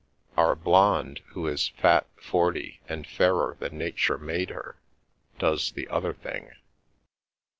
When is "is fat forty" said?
1.45-2.79